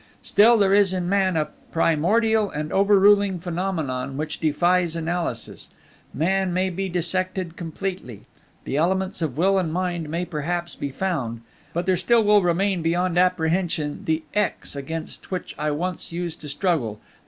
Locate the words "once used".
15.69-16.41